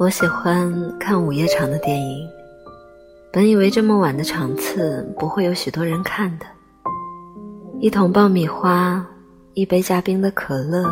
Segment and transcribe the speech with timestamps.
[0.00, 2.26] 我喜欢看午夜场的电影，
[3.30, 6.46] 本以为这么晚的场次不会有许多人看的。
[7.80, 9.06] 一桶爆米花，
[9.52, 10.90] 一杯加冰的可乐，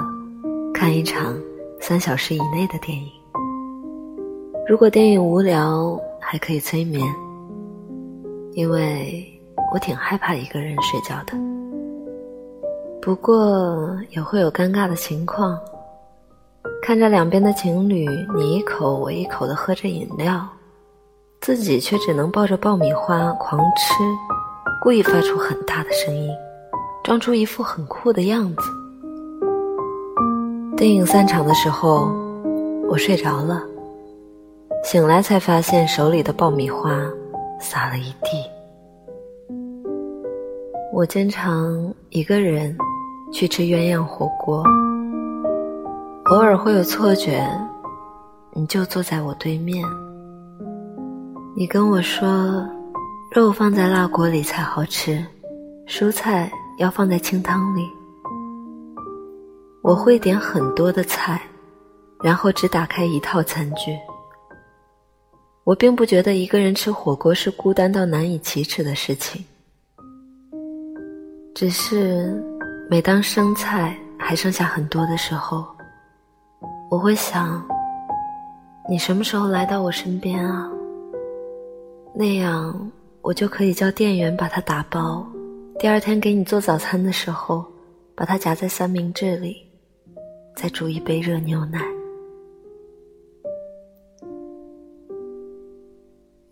[0.75, 1.35] 看一场
[1.81, 3.09] 三小时以内的电影。
[4.69, 7.03] 如果电影无聊，还可以催眠，
[8.53, 9.27] 因为
[9.73, 11.33] 我挺害怕一个人睡觉的。
[13.01, 15.59] 不过也会有尴尬的情况。
[16.83, 20.49] 看着两边的情侣你一口我一口的喝着饮料，
[21.41, 24.03] 自己却只能抱着爆米花狂吃，
[24.83, 26.31] 故意发出很大的声音，
[27.05, 28.63] 装出一副很酷的样子。
[30.77, 32.11] 电影散场的时候，
[32.89, 33.63] 我睡着了，
[34.83, 36.99] 醒来才发现手里的爆米花
[37.61, 38.43] 洒了一地。
[40.93, 42.75] 我经常一个人
[43.31, 44.65] 去吃鸳鸯火锅。
[46.31, 47.43] 偶尔会有错觉，
[48.53, 49.83] 你就坐在我对面。
[51.57, 52.69] 你跟我说，
[53.35, 55.25] 肉放在辣锅里才好吃，
[55.87, 57.89] 蔬菜要放在清汤里。
[59.83, 61.41] 我会点很多的菜，
[62.23, 63.97] 然后只打开一套餐具。
[65.65, 69.43] 我并不觉得一个人吃火锅是孤单到难以启齿的事情，
[71.55, 72.39] 只是
[72.91, 75.65] 每当生菜还剩下很多的时候。
[76.91, 77.63] 我会想，
[78.89, 80.71] 你什么时候来到我身边啊？
[82.15, 85.27] 那样我就可以叫店员把它打包，
[85.79, 87.63] 第二天给你做早餐的时候，
[88.15, 89.59] 把它夹在三明治里，
[90.57, 91.85] 再煮一杯热牛奶。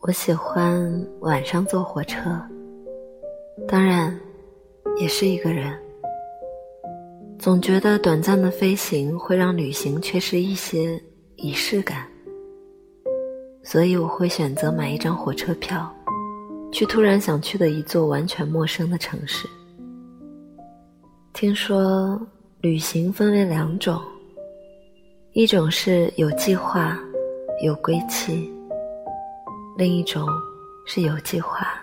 [0.00, 2.30] 我喜欢晚上坐火车，
[3.66, 4.14] 当然，
[4.98, 5.85] 也是一个人。
[7.46, 11.00] 总觉得短暂的飞行会让旅行缺失一些
[11.36, 12.04] 仪式感，
[13.62, 15.88] 所以我会选择买一张火车票，
[16.72, 19.48] 去突然想去的一座完全陌生的城市。
[21.34, 22.20] 听说
[22.62, 24.02] 旅行分为两种，
[25.32, 26.98] 一种是有计划、
[27.62, 28.52] 有归期，
[29.78, 30.26] 另一种
[30.84, 31.80] 是有计划、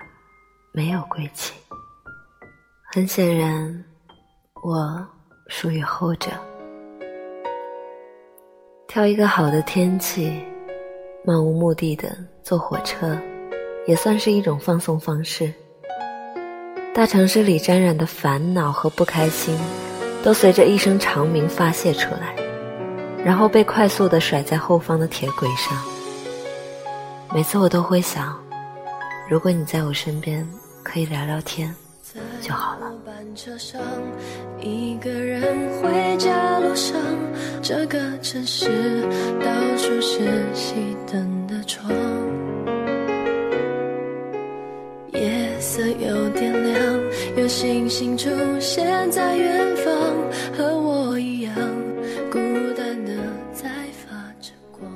[0.73, 1.53] 没有归期。
[2.91, 3.85] 很显然，
[4.62, 5.07] 我。
[5.48, 6.31] 属于后者。
[8.88, 10.31] 挑一个好的天气，
[11.26, 13.18] 漫无目的的坐火车，
[13.88, 15.52] 也算是一种放松方式。
[16.94, 19.58] 大城市里沾染的烦恼和不开心，
[20.24, 22.36] 都随着一声长鸣发泄出来，
[23.26, 25.76] 然后被快速的甩在后方的铁轨上。
[27.34, 28.40] 每次我都会想，
[29.28, 30.48] 如果你在我身边，
[30.84, 31.76] 可以聊聊天。
[32.40, 32.93] 就好了。
[33.35, 33.81] 车上
[34.61, 35.44] 一个人
[35.81, 36.95] 回家路上，
[37.61, 38.67] 这个城市
[39.39, 40.19] 到处是
[40.53, 40.73] 熄
[41.11, 41.91] 灯的窗，
[45.13, 47.00] 夜色有点亮，
[47.38, 48.29] 有星星出
[48.59, 49.85] 现在远方，
[50.55, 51.55] 和我一样
[52.31, 52.40] 孤
[52.78, 53.13] 单的
[53.51, 53.69] 在
[54.05, 54.90] 发着光。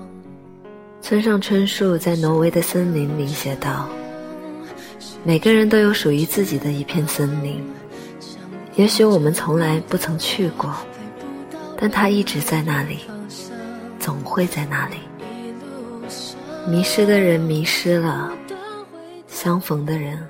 [1.01, 3.89] 村上春树在挪威的森林里写道。
[5.23, 7.61] 每个人都有属于自己的一片森林，
[8.77, 10.71] 也许我们从来不曾去过，
[11.75, 12.99] 但它一直在那里，
[13.99, 14.97] 总会在那里。
[16.67, 18.31] 迷失的人迷失了，
[19.27, 20.23] 相逢的人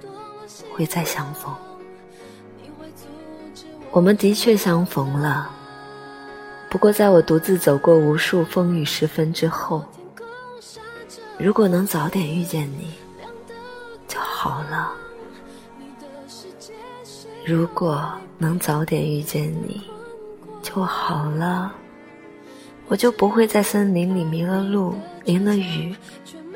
[0.74, 1.54] 会再相逢。
[3.92, 5.50] 我们的确相逢了，
[6.70, 9.84] 不过在我独自走过无数风雨时分之后，
[11.38, 12.94] 如果能早点遇见你
[14.08, 14.18] 就。
[14.20, 14.94] 好了，
[17.50, 19.82] 如果能早点遇见你，
[20.62, 21.74] 就好了。
[22.90, 24.94] 我就不会在森林里迷了路，
[25.24, 25.96] 淋了雨，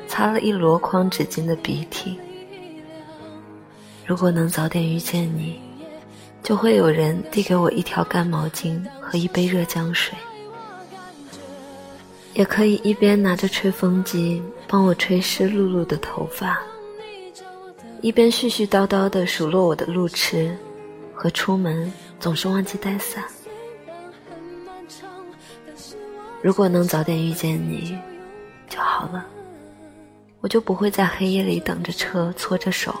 [0.06, 2.18] 擦了一箩筐纸巾的鼻涕。
[4.04, 5.58] 如果能早点遇见你，
[6.42, 10.14] 就会有人递给我一条干毛巾和一杯热姜水，
[12.34, 16.60] 也可以一边拿着吹风机帮我吹湿漉漉的头发。
[18.02, 20.54] 一边絮絮叨叨地数落我的路痴，
[21.14, 23.24] 和出门总是忘记带伞。
[26.42, 27.96] 如果能早点遇见你，
[28.68, 29.24] 就好了，
[30.40, 32.94] 我就不会在黑夜里等着车，搓着手，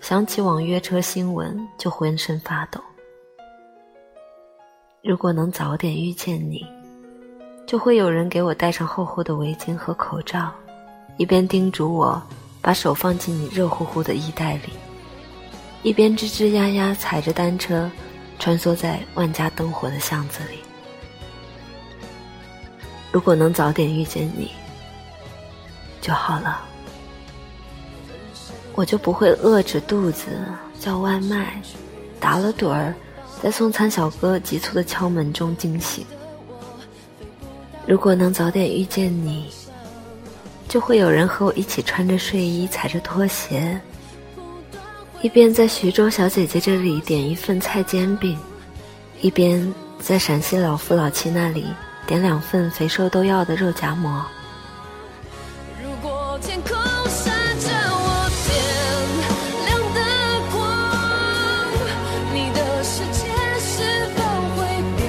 [0.00, 2.80] 想起网约车新闻就浑身发抖。
[5.02, 6.64] 如果能早点遇见你，
[7.66, 10.52] 就会有人给我戴上厚厚的围巾和口罩，
[11.16, 12.22] 一边叮嘱我。
[12.62, 14.72] 把手放进你热乎乎的衣袋里，
[15.84, 17.90] 一边吱吱呀呀踩着单车，
[18.38, 20.60] 穿梭在万家灯火的巷子里。
[23.12, 24.50] 如果能早点遇见你，
[26.00, 26.62] 就好了，
[28.74, 30.24] 我就不会饿着肚子
[30.80, 31.60] 叫外卖，
[32.18, 32.94] 打了盹儿，
[33.42, 36.02] 在送餐小哥急促的敲门中惊醒。
[37.86, 39.50] 如果能早点遇见你，
[40.66, 43.78] 就会有人和我一起穿着睡衣，踩着拖鞋，
[45.24, 48.38] 一边在徐州小姐姐这里点一份菜煎饼，
[49.22, 51.64] 一边在陕西老夫老妻那里
[52.06, 54.22] 点两份肥瘦都要的肉夹馍。
[55.82, 56.76] 如果天空
[57.08, 58.52] 是着我点
[59.64, 60.00] 亮的
[60.52, 60.60] 光，
[62.34, 63.24] 你的世界
[63.58, 63.80] 是
[64.14, 64.20] 否
[64.54, 64.60] 会
[64.98, 65.08] 变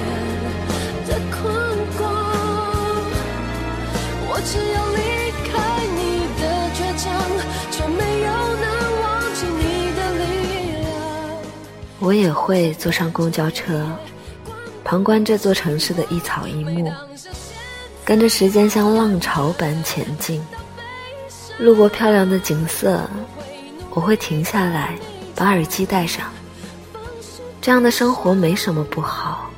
[1.09, 1.43] 得空
[1.97, 2.07] 空？
[4.29, 5.01] 我只要离
[5.51, 5.53] 开
[5.93, 5.94] 你。
[12.05, 13.83] 我也会坐上公交车，
[14.83, 16.93] 旁观这座城市的一草一木，
[18.05, 20.39] 跟着时间像浪潮般前进。
[21.57, 23.01] 路过漂亮的景色，
[23.89, 24.95] 我会停下来，
[25.33, 26.27] 把耳机戴上。
[27.59, 29.49] 这样的生活没什么不好，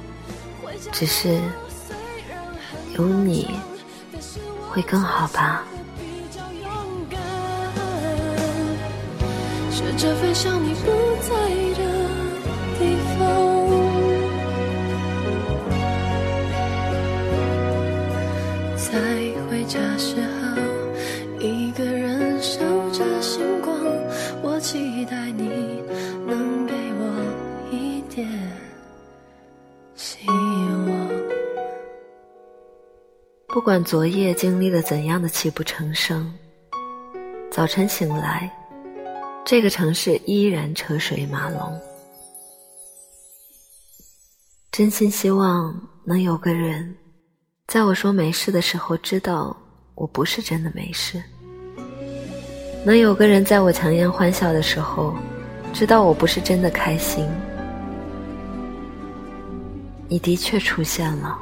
[0.93, 1.37] 只是
[2.97, 3.59] 有你
[4.69, 5.65] 会更好吧。
[10.21, 10.91] 飞向你不
[11.21, 11.96] 在的。
[33.49, 36.33] 不管昨夜经历了怎样的泣不成声，
[37.51, 38.49] 早晨醒来，
[39.45, 41.59] 这个城市依然车水马龙。
[44.71, 46.95] 真心希望能有个人，
[47.67, 49.53] 在我说没事的时候，知道
[49.93, 51.19] 我不是真的没事；
[52.85, 55.13] 能有个人在我强颜欢笑的时候，
[55.73, 57.27] 知道我不是真的开心。
[60.07, 61.37] 你的确出现了，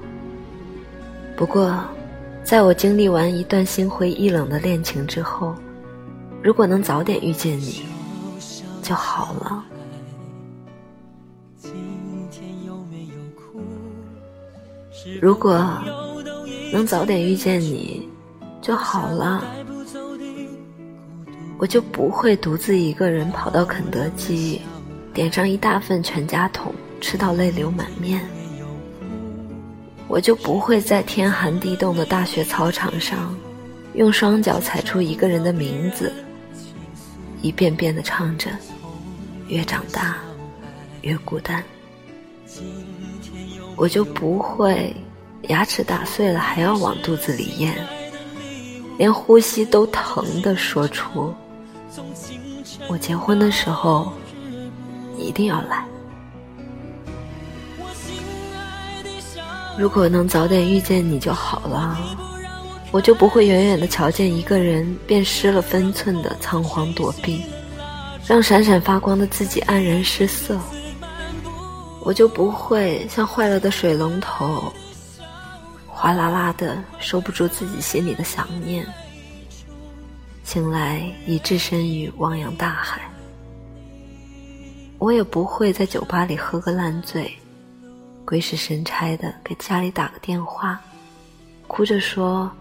[1.36, 1.80] 不过。
[2.44, 5.56] 在我经历完一段心灰意冷的恋情之后，
[6.44, 7.83] 如果能早点遇见你，
[8.83, 9.66] 就好了。
[15.19, 15.68] 如果
[16.71, 18.09] 能早点遇见你，
[18.62, 19.44] 就好了，
[21.57, 24.62] 我就不会独自一个人跑到肯德基，
[25.13, 28.21] 点上一大份全家桶，吃到泪流满面。
[30.07, 33.35] 我就不会在天寒地冻的大学操场上，
[33.94, 36.13] 用双脚踩出一个人的名字，
[37.41, 38.50] 一遍遍的唱着
[39.47, 40.17] “越长大
[41.01, 41.63] 越孤单”。
[43.75, 44.95] 我就不会
[45.50, 47.74] 牙齿打碎了还要往肚子里咽，
[48.97, 51.33] 连呼吸都疼的说出
[52.89, 54.12] “我结婚的时候
[55.18, 55.86] 一定要来”。
[59.77, 61.98] 如果能早点遇见你就好了，
[62.91, 67.44] 我就不会远远的瞧见一个人便失了分寸的仓皇躲避，
[68.25, 70.57] 让闪闪发光的自己黯然失色。
[72.01, 74.71] 我就不会像坏了的水龙头，
[75.97, 78.86] 哗啦啦的收不住自己心里的想念，
[80.43, 83.01] 醒来已置身于汪洋大海。
[85.00, 87.34] 我也不会在酒吧里喝个烂醉。
[88.25, 90.81] 鬼使神差的给家里打个电话，
[91.65, 92.51] 哭着说：“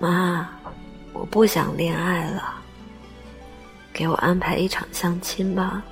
[0.00, 0.48] 妈，
[1.12, 2.54] 我不想恋爱了，
[3.92, 5.82] 给我安排一场相亲吧。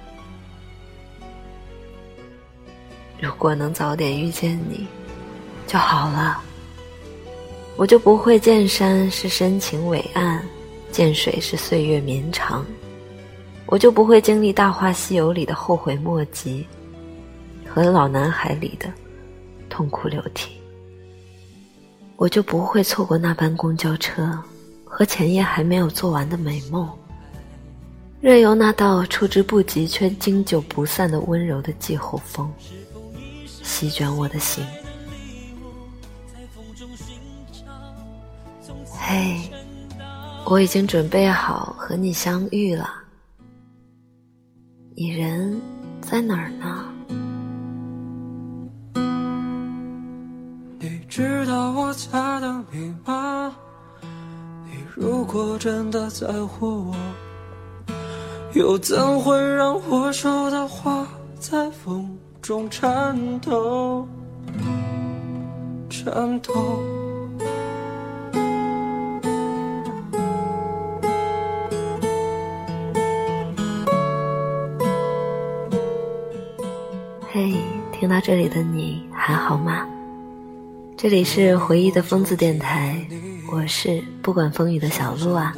[3.20, 4.86] 如果能早点遇见你，
[5.70, 6.42] 就好了。
[7.76, 10.42] 我就不会见山是深情伟岸，
[10.90, 12.66] 见水是岁月绵长，
[13.66, 16.66] 我就不会经历《大话西游》里的后悔莫及。”
[17.72, 18.92] 和老男孩里的
[19.68, 20.50] 痛哭流涕，
[22.16, 24.36] 我就不会错过那班公交车
[24.84, 26.90] 和前夜还没有做完的美梦，
[28.20, 32.52] 任由那道触之不及却经久不散的温柔的季候风
[33.62, 34.66] 席卷我的心。
[39.12, 39.40] 嘿，
[40.44, 42.88] 我已经准备好和你相遇了，
[44.94, 45.60] 你人
[46.00, 46.84] 在哪儿呢？
[50.78, 52.08] 你知道我在
[52.40, 53.52] 等你吗？
[54.66, 56.96] 你如果真的在乎我，
[58.54, 61.04] 又怎会让我说的话
[61.36, 64.06] 在风中颤抖？
[65.88, 66.80] 颤抖。
[78.10, 79.86] 到这里的你还好吗？
[80.96, 83.00] 这里是回忆的疯子电台，
[83.52, 85.54] 我是不管风雨的小鹿啊。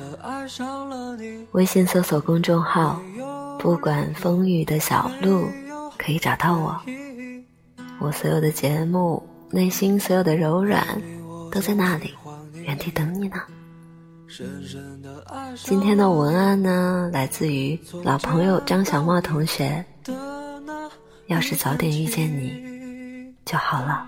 [1.53, 3.01] 微信搜索公众号
[3.59, 5.49] “不管风雨的小鹿”，
[5.99, 6.79] 可以找到我。
[7.99, 10.87] 我所有的节目，内心所有的柔软，
[11.51, 12.13] 都在那里，
[12.65, 13.37] 原地等你呢。
[15.57, 19.85] 今天的文案呢，来自于老朋友张小茂同学。
[21.26, 24.07] 要是早点遇见你就好了。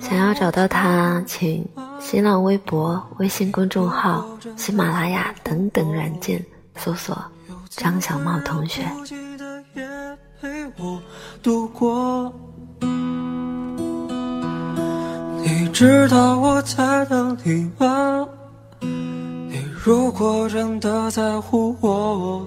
[0.00, 1.66] 想要找到他，请
[1.98, 4.26] 新浪微博、微信公众号、
[4.56, 6.44] 喜马拉雅等等软件
[6.76, 7.16] 搜索
[7.70, 8.82] “张小茂同学”。
[15.44, 18.28] 你知道我在等你吗？
[18.80, 22.46] 你如果真的在乎我。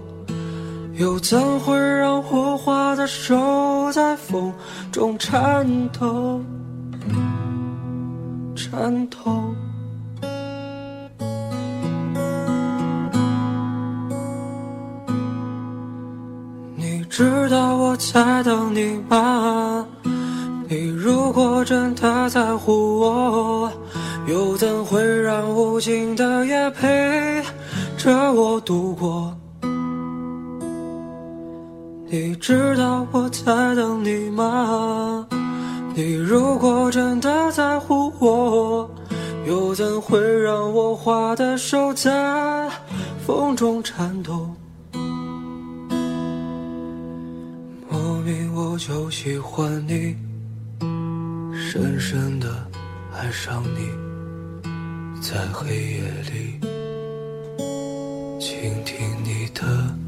[0.98, 4.54] 又怎会让火花的手在风
[4.94, 6.40] 中颤抖？
[8.56, 9.54] 颤抖。
[16.78, 19.86] 你知道我在等你吗？
[20.70, 23.72] 你如果真的在乎我，
[24.28, 27.44] 又怎会让无尽的夜陪
[27.98, 29.35] 着我度过？
[32.08, 35.28] 你知道我在等你吗？
[35.96, 38.90] 你如果真的在乎我，
[39.48, 42.70] 又怎会让我画的手在
[43.26, 44.50] 风中颤抖？
[47.90, 50.16] 莫名我就喜欢你，
[51.54, 52.48] 深深的
[53.14, 53.90] 爱上你，
[55.20, 56.60] 在黑夜里
[58.40, 60.05] 倾听你的。